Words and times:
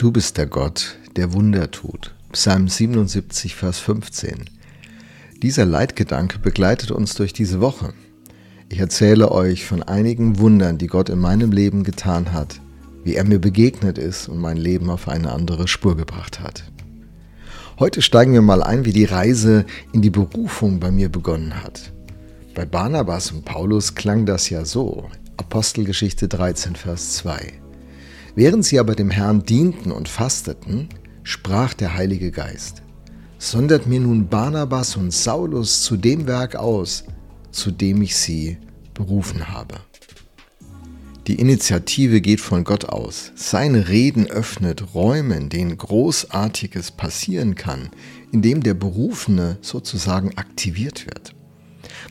Du 0.00 0.10
bist 0.10 0.38
der 0.38 0.46
Gott, 0.46 0.96
der 1.16 1.34
Wunder 1.34 1.70
tut. 1.70 2.14
Psalm 2.32 2.68
77, 2.68 3.54
Vers 3.54 3.80
15. 3.80 4.48
Dieser 5.42 5.66
Leitgedanke 5.66 6.38
begleitet 6.38 6.90
uns 6.90 7.16
durch 7.16 7.34
diese 7.34 7.60
Woche. 7.60 7.92
Ich 8.70 8.78
erzähle 8.78 9.30
euch 9.30 9.66
von 9.66 9.82
einigen 9.82 10.38
Wundern, 10.38 10.78
die 10.78 10.86
Gott 10.86 11.10
in 11.10 11.18
meinem 11.18 11.52
Leben 11.52 11.84
getan 11.84 12.32
hat, 12.32 12.62
wie 13.04 13.14
er 13.14 13.24
mir 13.24 13.38
begegnet 13.38 13.98
ist 13.98 14.26
und 14.26 14.38
mein 14.38 14.56
Leben 14.56 14.88
auf 14.88 15.06
eine 15.06 15.32
andere 15.32 15.68
Spur 15.68 15.98
gebracht 15.98 16.40
hat. 16.40 16.64
Heute 17.78 18.00
steigen 18.00 18.32
wir 18.32 18.40
mal 18.40 18.62
ein, 18.62 18.86
wie 18.86 18.94
die 18.94 19.04
Reise 19.04 19.66
in 19.92 20.00
die 20.00 20.08
Berufung 20.08 20.80
bei 20.80 20.90
mir 20.90 21.10
begonnen 21.10 21.62
hat. 21.62 21.92
Bei 22.54 22.64
Barnabas 22.64 23.32
und 23.32 23.44
Paulus 23.44 23.94
klang 23.94 24.24
das 24.24 24.48
ja 24.48 24.64
so. 24.64 25.10
Apostelgeschichte 25.36 26.26
13, 26.26 26.74
Vers 26.74 27.16
2. 27.16 27.60
Während 28.40 28.64
sie 28.64 28.78
aber 28.78 28.94
dem 28.94 29.10
Herrn 29.10 29.44
dienten 29.44 29.92
und 29.92 30.08
fasteten, 30.08 30.88
sprach 31.24 31.74
der 31.74 31.92
Heilige 31.92 32.30
Geist, 32.30 32.80
sondert 33.36 33.86
mir 33.86 34.00
nun 34.00 34.28
Barnabas 34.28 34.96
und 34.96 35.12
Saulus 35.12 35.82
zu 35.82 35.98
dem 35.98 36.26
Werk 36.26 36.56
aus, 36.56 37.04
zu 37.50 37.70
dem 37.70 38.00
ich 38.00 38.16
sie 38.16 38.56
berufen 38.94 39.48
habe. 39.48 39.74
Die 41.26 41.34
Initiative 41.34 42.22
geht 42.22 42.40
von 42.40 42.64
Gott 42.64 42.86
aus. 42.86 43.32
Seine 43.34 43.88
Reden 43.88 44.26
öffnet 44.26 44.94
Räume, 44.94 45.36
in 45.36 45.50
denen 45.50 45.76
Großartiges 45.76 46.92
passieren 46.92 47.56
kann, 47.56 47.90
indem 48.32 48.62
der 48.62 48.72
Berufene 48.72 49.58
sozusagen 49.60 50.38
aktiviert 50.38 51.04
wird. 51.04 51.34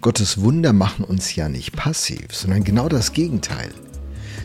Gottes 0.02 0.40
Wunder 0.40 0.74
machen 0.74 1.06
uns 1.06 1.34
ja 1.34 1.50
nicht 1.50 1.76
passiv, 1.76 2.36
sondern 2.36 2.64
genau 2.64 2.88
das 2.88 3.14
Gegenteil. 3.14 3.72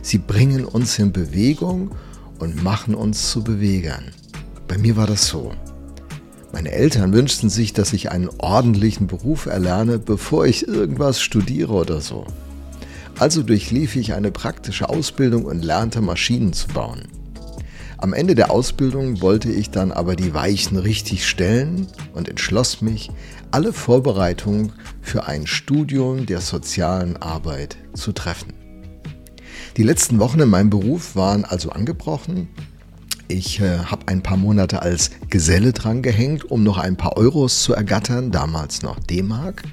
Sie 0.05 0.19
bringen 0.19 0.67
uns 0.67 0.99
in 0.99 1.13
Bewegung 1.13 1.91
und 2.39 2.63
machen 2.63 2.95
uns 2.95 3.31
zu 3.31 3.43
Bewegern. 3.43 4.13
Bei 4.69 4.77
mir 4.77 4.99
war 4.99 5.07
das 5.07 5.29
so. 5.29 5.53
Meine 6.53 6.73
Eltern 6.73 7.15
wünschten 7.15 7.49
sich, 7.49 7.73
dass 7.73 7.95
ich 7.95 8.11
einen 8.11 8.29
ordentlichen 8.37 9.07
Beruf 9.07 9.47
erlerne, 9.47 9.99
bevor 9.99 10.45
ich 10.45 10.69
irgendwas 10.69 11.23
studiere 11.23 11.73
oder 11.73 12.03
so. 12.03 12.27
Also 13.19 13.43
durchlief 13.43 13.97
ich 13.97 14.13
eine 14.13 14.31
praktische 14.31 14.91
Ausbildung 14.91 15.47
und 15.47 15.65
lernte 15.65 16.03
Maschinen 16.03 16.53
zu 16.53 16.69
bauen. 16.69 17.09
Am 17.97 18.13
Ende 18.13 18.35
der 18.35 18.51
Ausbildung 18.51 19.23
wollte 19.23 19.51
ich 19.51 19.71
dann 19.71 19.91
aber 19.91 20.17
die 20.17 20.35
Weichen 20.35 20.77
richtig 20.77 21.27
stellen 21.27 21.87
und 22.13 22.29
entschloss 22.29 22.83
mich, 22.83 23.11
alle 23.53 23.73
Vorbereitungen 23.73 24.73
für 25.01 25.25
ein 25.25 25.47
Studium 25.47 26.27
der 26.27 26.43
sozialen 26.43 27.17
Arbeit 27.17 27.79
zu 27.95 28.13
treffen. 28.13 28.64
Die 29.77 29.83
letzten 29.83 30.21
Wochen 30.21 30.39
in 30.39 30.51
meinem 30.51 30.71
Beruf 30.71 31.17
waren 31.17 31.45
also 31.45 31.71
angebrochen. 31.71 32.49
Ich 33.27 33.61
äh, 33.61 33.79
habe 33.79 34.07
ein 34.07 34.23
paar 34.23 34.37
Monate 34.37 34.83
als 34.83 35.11
Geselle 35.31 35.73
dran 35.73 36.01
gehängt, 36.01 36.49
um 36.49 36.63
noch 36.63 36.79
ein 36.79 36.97
paar 36.97 37.17
Euros 37.17 37.65
zu 37.65 37.75
ergattern, 37.75 38.31
damals 38.31 38.83
noch 38.83 39.01
D-Mark. 39.01 39.65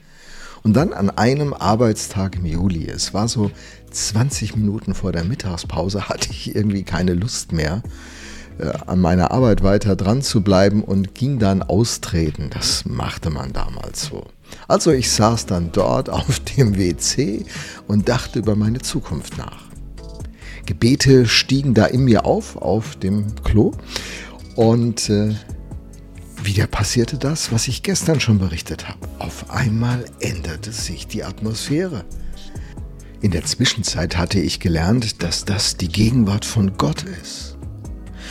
Und 0.64 0.76
dann 0.76 0.94
an 0.94 1.12
einem 1.12 1.54
Arbeitstag 1.54 2.38
im 2.38 2.48
Juli, 2.48 2.88
es 2.88 3.14
war 3.14 3.28
so 3.28 3.52
20 3.92 4.56
Minuten 4.56 4.96
vor 4.96 5.12
der 5.12 5.24
Mittagspause, 5.24 6.08
hatte 6.10 6.32
ich 6.32 6.56
irgendwie 6.56 6.82
keine 6.82 7.14
Lust 7.14 7.52
mehr, 7.52 7.84
äh, 8.58 8.72
an 8.88 9.02
meiner 9.02 9.30
Arbeit 9.30 9.62
weiter 9.62 9.96
dran 9.96 10.24
zu 10.24 10.42
bleiben 10.42 10.84
und 10.84 11.14
ging 11.14 11.38
dann 11.38 11.62
austreten. 11.62 12.50
Das 12.50 12.86
machte 12.86 13.30
man 13.30 13.54
damals 13.54 14.06
so. 14.06 14.26
Also 14.68 14.92
ich 14.92 15.12
saß 15.12 15.46
dann 15.46 15.72
dort 15.72 16.10
auf 16.10 16.40
dem 16.40 16.76
WC 16.76 17.46
und 17.88 18.10
dachte 18.10 18.40
über 18.40 18.56
meine 18.56 18.80
Zukunft 18.80 19.38
nach. 19.38 19.71
Gebete 20.72 21.26
stiegen 21.26 21.74
da 21.74 21.86
in 21.86 22.06
mir 22.06 22.24
auf, 22.24 22.56
auf 22.56 22.96
dem 22.96 23.36
Klo. 23.44 23.74
Und 24.56 25.10
äh, 25.10 25.36
wieder 26.42 26.66
passierte 26.66 27.18
das, 27.18 27.52
was 27.52 27.68
ich 27.68 27.84
gestern 27.84 28.22
schon 28.22 28.40
berichtet 28.40 28.88
habe. 28.88 29.06
Auf 29.20 29.50
einmal 29.50 30.06
änderte 30.22 30.72
sich 30.72 31.08
die 31.08 31.26
Atmosphäre. 31.26 32.06
In 33.20 33.32
der 33.32 33.44
Zwischenzeit 33.44 34.16
hatte 34.16 34.40
ich 34.40 34.62
gelernt, 34.62 35.22
dass 35.22 35.44
das 35.44 35.76
die 35.76 35.90
Gegenwart 35.90 36.46
von 36.46 36.78
Gott 36.78 37.04
ist. 37.22 37.58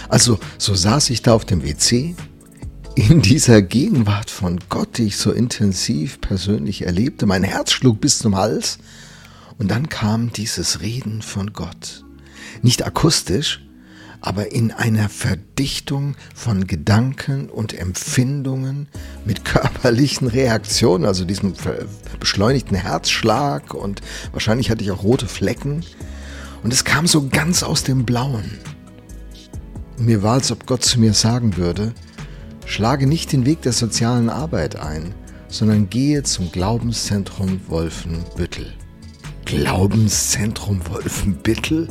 Also 0.08 0.40
so 0.56 0.74
saß 0.74 1.10
ich 1.10 1.20
da 1.20 1.34
auf 1.34 1.44
dem 1.44 1.62
WC, 1.62 2.14
in 2.94 3.20
dieser 3.20 3.60
Gegenwart 3.60 4.30
von 4.30 4.60
Gott, 4.70 4.96
die 4.96 5.08
ich 5.08 5.18
so 5.18 5.30
intensiv 5.30 6.22
persönlich 6.22 6.86
erlebte. 6.86 7.26
Mein 7.26 7.44
Herz 7.44 7.72
schlug 7.72 8.00
bis 8.00 8.18
zum 8.18 8.34
Hals 8.34 8.78
und 9.58 9.70
dann 9.70 9.90
kam 9.90 10.32
dieses 10.32 10.80
Reden 10.80 11.20
von 11.20 11.52
Gott 11.52 12.02
nicht 12.62 12.84
akustisch, 12.86 13.60
aber 14.20 14.52
in 14.52 14.70
einer 14.70 15.08
Verdichtung 15.08 16.14
von 16.34 16.66
Gedanken 16.66 17.48
und 17.48 17.72
Empfindungen 17.72 18.88
mit 19.24 19.44
körperlichen 19.44 20.28
Reaktionen, 20.28 21.06
also 21.06 21.24
diesem 21.24 21.54
beschleunigten 22.18 22.76
Herzschlag 22.76 23.74
und 23.74 24.02
wahrscheinlich 24.32 24.70
hatte 24.70 24.84
ich 24.84 24.90
auch 24.90 25.02
rote 25.02 25.26
Flecken. 25.26 25.84
Und 26.62 26.72
es 26.72 26.84
kam 26.84 27.06
so 27.06 27.28
ganz 27.28 27.62
aus 27.62 27.84
dem 27.84 28.04
Blauen. 28.04 28.58
Und 29.96 30.06
mir 30.06 30.22
war, 30.22 30.34
als 30.34 30.52
ob 30.52 30.66
Gott 30.66 30.84
zu 30.84 31.00
mir 31.00 31.14
sagen 31.14 31.56
würde, 31.56 31.94
schlage 32.66 33.06
nicht 33.06 33.32
den 33.32 33.46
Weg 33.46 33.62
der 33.62 33.72
sozialen 33.72 34.28
Arbeit 34.28 34.76
ein, 34.76 35.14
sondern 35.48 35.88
gehe 35.88 36.22
zum 36.22 36.52
Glaubenszentrum 36.52 37.60
Wolfenbüttel. 37.68 38.74
Glaubenszentrum 39.46 40.80
Wolfenbüttel? 40.88 41.88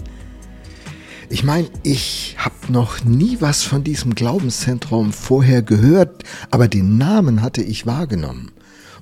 Ich 1.32 1.44
meine, 1.44 1.70
ich 1.84 2.36
habe 2.40 2.56
noch 2.70 3.04
nie 3.04 3.38
was 3.40 3.62
von 3.62 3.84
diesem 3.84 4.16
Glaubenszentrum 4.16 5.14
vorher 5.14 5.62
gehört, 5.62 6.24
aber 6.50 6.68
den 6.68 6.98
Namen 6.98 7.44
hatte 7.44 7.62
ich 7.62 7.86
wahrgenommen. 7.86 8.52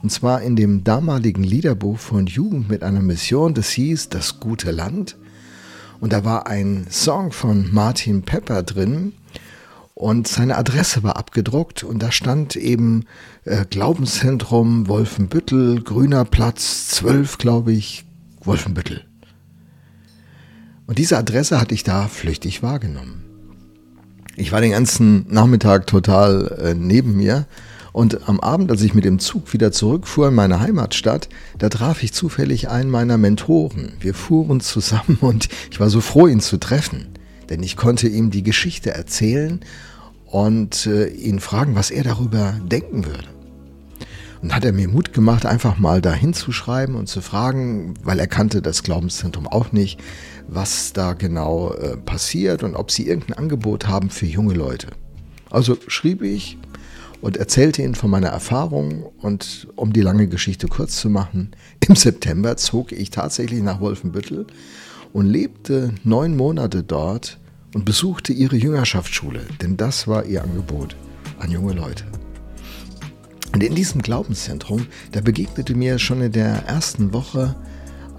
Und 0.03 0.11
zwar 0.11 0.41
in 0.41 0.57
dem 0.57 0.83
damaligen 0.83 1.43
Liederbuch 1.43 1.97
von 1.97 2.27
Jugend 2.27 2.69
mit 2.69 2.83
einer 2.83 3.01
Mission, 3.01 3.53
das 3.53 3.69
hieß 3.69 4.09
Das 4.09 4.41
gute 4.41 4.71
Land. 4.71 5.15
Und 6.01 6.11
da 6.11 6.25
war 6.25 6.47
ein 6.47 6.88
Song 6.89 7.31
von 7.31 7.73
Martin 7.73 8.23
Pepper 8.23 8.61
drin 8.61 9.13
und 9.94 10.27
seine 10.27 10.57
Adresse 10.57 11.03
war 11.03 11.15
abgedruckt 11.15 11.83
und 11.85 12.03
da 12.03 12.11
stand 12.11 12.57
eben 12.57 13.05
äh, 13.45 13.63
Glaubenszentrum 13.69 14.89
Wolfenbüttel, 14.89 15.81
Grüner 15.81 16.25
Platz 16.25 16.89
12, 16.89 17.38
glaube 17.38 17.71
ich, 17.71 18.05
Wolfenbüttel. 18.44 19.05
Und 20.87 20.97
diese 20.97 21.17
Adresse 21.17 21.59
hatte 21.59 21.75
ich 21.75 21.83
da 21.83 22.07
flüchtig 22.07 22.63
wahrgenommen. 22.63 23.23
Ich 24.37 24.51
war 24.51 24.61
den 24.61 24.71
ganzen 24.71 25.25
Nachmittag 25.29 25.85
total 25.85 26.57
äh, 26.59 26.73
neben 26.73 27.17
mir 27.17 27.45
und 27.91 28.29
am 28.29 28.39
Abend, 28.39 28.71
als 28.71 28.83
ich 28.83 28.93
mit 28.93 29.03
dem 29.03 29.19
Zug 29.19 29.51
wieder 29.53 29.71
zurückfuhr 29.71 30.27
in 30.27 30.35
meine 30.35 30.59
Heimatstadt, 30.59 31.27
da 31.57 31.69
traf 31.69 32.03
ich 32.03 32.13
zufällig 32.13 32.69
einen 32.69 32.89
meiner 32.89 33.17
Mentoren. 33.17 33.93
Wir 33.99 34.13
fuhren 34.13 34.59
zusammen 34.61 35.17
und 35.21 35.49
ich 35.71 35.79
war 35.79 35.89
so 35.89 35.99
froh, 35.99 36.27
ihn 36.27 36.39
zu 36.39 36.57
treffen, 36.57 37.07
denn 37.49 37.63
ich 37.63 37.75
konnte 37.75 38.07
ihm 38.07 38.31
die 38.31 38.43
Geschichte 38.43 38.91
erzählen 38.91 39.59
und 40.25 40.85
äh, 40.85 41.07
ihn 41.07 41.39
fragen, 41.39 41.75
was 41.75 41.91
er 41.91 42.03
darüber 42.03 42.53
denken 42.63 43.05
würde. 43.05 43.36
Und 44.47 44.55
hat 44.55 44.63
er 44.63 44.71
mir 44.71 44.87
Mut 44.87 45.11
gemacht, 45.11 45.45
einfach 45.45 45.77
mal 45.77 45.99
da 45.99 46.13
hinzuschreiben 46.13 46.95
und 46.95 47.07
zu 47.07 47.19
fragen, 47.19 47.95
weil 48.01 48.17
er 48.17 48.27
kannte 48.27 48.61
das 48.61 48.81
Glaubenszentrum 48.81 49.45
auch 49.45 49.73
nicht, 49.73 49.99
was 50.47 50.93
da 50.93 51.11
genau 51.11 51.73
äh, 51.73 51.97
passiert 51.97 52.63
und 52.63 52.73
ob 52.73 52.89
sie 52.89 53.09
irgendein 53.09 53.37
Angebot 53.37 53.89
haben 53.89 54.09
für 54.09 54.25
junge 54.25 54.53
Leute. 54.53 54.87
Also 55.49 55.75
schrieb 55.87 56.21
ich 56.21 56.57
und 57.19 57.35
erzählte 57.35 57.81
ihnen 57.81 57.95
von 57.95 58.09
meiner 58.09 58.29
Erfahrung 58.29 59.11
und 59.17 59.67
um 59.75 59.91
die 59.91 59.99
lange 59.99 60.29
Geschichte 60.29 60.69
kurz 60.69 60.95
zu 60.95 61.09
machen, 61.09 61.51
im 61.85 61.97
September 61.97 62.55
zog 62.55 62.93
ich 62.93 63.09
tatsächlich 63.09 63.61
nach 63.61 63.81
Wolfenbüttel 63.81 64.47
und 65.11 65.25
lebte 65.25 65.93
neun 66.05 66.37
Monate 66.37 66.83
dort 66.83 67.37
und 67.73 67.83
besuchte 67.83 68.31
ihre 68.31 68.55
Jüngerschaftsschule, 68.55 69.41
denn 69.61 69.75
das 69.75 70.07
war 70.07 70.23
ihr 70.23 70.41
Angebot 70.41 70.95
an 71.38 71.51
junge 71.51 71.73
Leute. 71.73 72.05
Und 73.57 73.63
in 73.63 73.74
diesem 73.74 74.04
Glaubenszentrum, 74.04 74.86
da 75.13 75.19
begegnete 75.19 75.74
mir 75.74 75.98
schon 75.98 76.21
in 76.21 76.31
der 76.31 76.68
ersten 76.68 77.12
Woche 77.12 77.56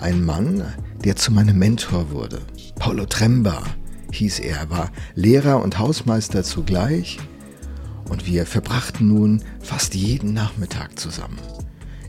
ein 0.01 0.25
Mann, 0.25 0.65
der 1.05 1.15
zu 1.15 1.33
meinem 1.33 1.61
Mentor 1.61 2.11
wurde. 2.11 2.41
Paulo 2.81 3.07
Tremba 3.07 3.63
hieß 4.11 4.41
er, 4.41 4.69
war 4.69 4.91
Lehrer 5.15 5.63
und 5.63 5.79
Hausmeister 5.79 6.43
zugleich 6.43 7.21
und 8.09 8.27
wir 8.27 8.47
verbrachten 8.47 9.07
nun 9.07 9.45
fast 9.61 9.95
jeden 9.95 10.33
Nachmittag 10.33 10.99
zusammen. 10.99 11.39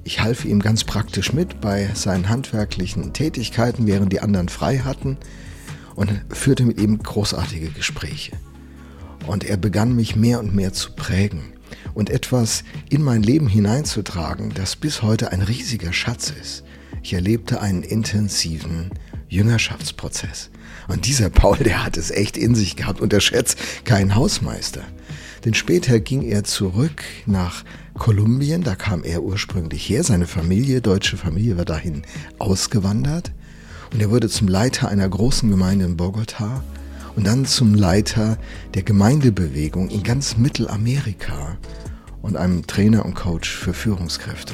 Ich 0.03 0.21
half 0.21 0.43
ihm 0.43 0.59
ganz 0.59 0.83
praktisch 0.83 1.31
mit 1.31 1.61
bei 1.61 1.87
seinen 1.93 2.29
handwerklichen 2.29 3.13
Tätigkeiten, 3.13 3.85
während 3.85 4.11
die 4.11 4.21
anderen 4.21 4.49
frei 4.49 4.79
hatten 4.79 5.17
und 5.93 6.09
führte 6.29 6.65
mit 6.65 6.81
ihm 6.81 6.97
großartige 6.97 7.69
Gespräche. 7.69 8.31
Und 9.27 9.43
er 9.43 9.57
begann 9.57 9.95
mich 9.95 10.15
mehr 10.15 10.39
und 10.39 10.55
mehr 10.55 10.73
zu 10.73 10.93
prägen 10.95 11.53
und 11.93 12.09
etwas 12.09 12.63
in 12.89 13.01
mein 13.01 13.23
Leben 13.23 13.47
hineinzutragen, 13.47 14.51
das 14.53 14.75
bis 14.75 15.01
heute 15.01 15.31
ein 15.31 15.41
riesiger 15.41 15.93
Schatz 15.93 16.31
ist. 16.39 16.63
Ich 17.01 17.13
erlebte 17.13 17.61
einen 17.61 17.83
intensiven 17.83 18.91
Jüngerschaftsprozess. 19.29 20.49
Und 20.87 21.05
dieser 21.05 21.29
Paul, 21.29 21.57
der 21.57 21.85
hat 21.85 21.97
es 21.97 22.11
echt 22.11 22.35
in 22.35 22.55
sich 22.55 22.75
gehabt, 22.75 22.99
unterschätzt 22.99 23.57
keinen 23.85 24.15
Hausmeister. 24.15 24.83
Denn 25.45 25.53
später 25.53 25.99
ging 25.99 26.23
er 26.23 26.43
zurück 26.43 27.03
nach 27.25 27.63
Kolumbien, 27.93 28.63
da 28.63 28.75
kam 28.75 29.03
er 29.03 29.23
ursprünglich 29.23 29.87
her, 29.87 30.03
seine 30.03 30.27
Familie, 30.27 30.81
deutsche 30.81 31.17
Familie, 31.17 31.57
war 31.57 31.65
dahin 31.65 32.01
ausgewandert. 32.39 33.31
Und 33.93 34.01
er 34.01 34.11
wurde 34.11 34.29
zum 34.29 34.47
Leiter 34.47 34.89
einer 34.89 35.07
großen 35.07 35.49
Gemeinde 35.49 35.85
in 35.85 35.97
Bogota 35.97 36.63
und 37.19 37.27
dann 37.27 37.43
zum 37.43 37.75
Leiter 37.75 38.37
der 38.75 38.83
Gemeindebewegung 38.83 39.89
in 39.89 40.03
ganz 40.03 40.37
Mittelamerika 40.37 41.57
und 42.21 42.37
einem 42.37 42.65
Trainer 42.65 43.05
und 43.05 43.13
Coach 43.13 43.49
für 43.49 43.73
Führungskräfte. 43.73 44.53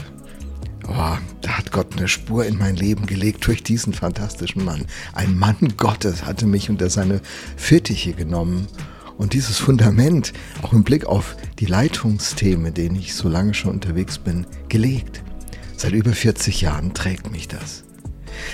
Oh, 0.88 1.16
da 1.42 1.58
hat 1.60 1.72
Gott 1.72 1.96
eine 1.96 2.08
Spur 2.08 2.44
in 2.44 2.58
mein 2.58 2.76
Leben 2.76 3.06
gelegt 3.06 3.46
durch 3.46 3.62
diesen 3.62 3.94
fantastischen 3.94 4.66
Mann. 4.66 4.88
Ein 5.14 5.38
Mann 5.38 5.76
Gottes 5.78 6.26
hatte 6.26 6.48
mich 6.48 6.72
unter 6.72 6.90
seine 6.90 7.22
Fittiche 7.56 8.14
genommen 8.14 8.66
und 9.20 9.34
dieses 9.34 9.60
Fundament, 9.60 10.34
auch 10.64 10.74
im 10.74 10.84
Blick 10.84 11.06
auf 11.06 11.36
die 11.60 11.68
Leitungsthemen, 11.68 12.74
denen 12.74 12.96
ich 12.96 13.14
so 13.14 13.30
lange 13.30 13.54
schon 13.54 13.74
unterwegs 13.74 14.18
bin, 14.18 14.48
gelegt. 14.70 15.22
Seit 15.78 15.94
über 15.94 16.14
40 16.14 16.62
Jahren 16.62 16.96
trägt 16.96 17.32
mich 17.32 17.48
das. 17.48 17.85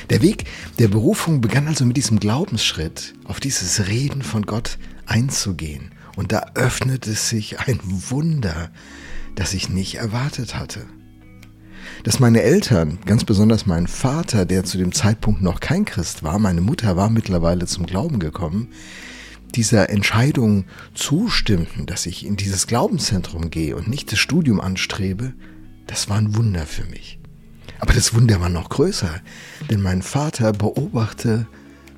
Der 0.10 0.22
Weg 0.22 0.46
der 0.80 0.88
Berufung 0.88 1.42
begann 1.42 1.68
also 1.68 1.86
mit 1.86 1.98
diesem 1.98 2.20
Glaubensschritt, 2.20 3.14
auf 3.24 3.40
dieses 3.40 3.88
Reden 3.88 4.22
von 4.22 4.46
Gott 4.46 4.78
einzugehen. 5.06 5.92
Und 6.16 6.32
da 6.32 6.52
öffnete 6.56 7.14
sich 7.14 7.60
ein 7.60 7.80
Wunder, 7.84 8.72
das 9.36 9.54
ich 9.54 9.70
nicht 9.70 9.96
erwartet 9.96 10.56
hatte. 10.56 10.86
Dass 12.04 12.20
meine 12.20 12.42
Eltern, 12.42 13.00
ganz 13.06 13.24
besonders 13.24 13.66
mein 13.66 13.88
Vater, 13.88 14.46
der 14.46 14.64
zu 14.64 14.78
dem 14.78 14.92
Zeitpunkt 14.92 15.42
noch 15.42 15.60
kein 15.60 15.86
Christ 15.86 16.24
war, 16.24 16.40
meine 16.40 16.62
Mutter 16.62 16.96
war 16.98 17.10
mittlerweile 17.10 17.66
zum 17.66 17.86
Glauben 17.86 18.20
gekommen, 18.20 18.70
dieser 19.56 19.90
Entscheidung 19.90 20.66
zustimmten, 20.94 21.86
dass 21.86 22.06
ich 22.06 22.26
in 22.26 22.38
dieses 22.38 22.68
Glaubenszentrum 22.68 23.50
gehe 23.50 23.76
und 23.76 23.88
nicht 23.88 24.12
das 24.12 24.20
Studium 24.20 24.62
anstrebe, 24.62 25.34
das 25.88 26.10
war 26.10 26.18
ein 26.18 26.36
Wunder 26.36 26.66
für 26.66 26.86
mich. 26.86 27.21
Aber 27.82 27.94
das 27.94 28.14
Wunder 28.14 28.40
war 28.40 28.50
noch 28.50 28.70
größer, 28.70 29.10
denn 29.70 29.82
mein 29.82 30.04
Vater 30.04 30.54
beobachtete, 30.54 31.48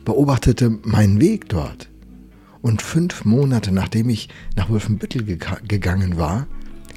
beobachtete 0.06 0.70
meinen 0.70 1.20
Weg 1.20 1.50
dort. 1.50 1.90
Und 2.62 2.82
fünf 2.82 3.26
Monate 3.26 3.74
nachdem 3.74 4.08
ich 4.10 4.30
nach 4.56 4.70
Wolfenbüttel 4.70 5.24
gegangen 5.24 6.18
war, 6.18 6.48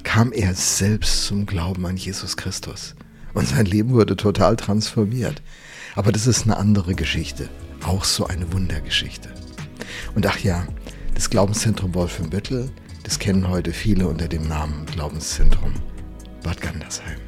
kam 0.05 0.31
er 0.31 0.55
selbst 0.55 1.25
zum 1.25 1.47
Glauben 1.47 1.85
an 1.85 1.97
Jesus 1.97 2.37
Christus. 2.37 2.95
Und 3.35 3.49
sein 3.49 3.67
Leben 3.67 3.91
wurde 3.91 4.15
total 4.15 4.55
transformiert. 4.55 5.43
Aber 5.97 6.13
das 6.13 6.29
ist 6.29 6.45
eine 6.45 6.57
andere 6.57 6.95
Geschichte. 6.95 7.49
Auch 7.85 8.05
so 8.05 8.27
eine 8.29 8.53
Wundergeschichte. 8.53 9.29
Und 10.15 10.27
ach 10.27 10.39
ja, 10.39 10.65
das 11.15 11.29
Glaubenszentrum 11.29 11.93
Wolfenbüttel, 11.95 12.71
das 13.03 13.19
kennen 13.19 13.49
heute 13.49 13.73
viele 13.73 14.07
unter 14.07 14.29
dem 14.29 14.47
Namen 14.47 14.87
Glaubenszentrum 14.87 15.73
Bad 16.45 16.61
Gandersheim. 16.61 17.26